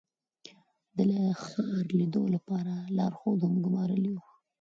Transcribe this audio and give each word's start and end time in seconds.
د 0.97 0.99
ښار 1.43 1.85
لیدو 1.99 2.23
لپاره 2.35 2.73
لارښود 2.97 3.39
هم 3.45 3.55
ګمارلی 3.65 4.11
و. 4.13 4.17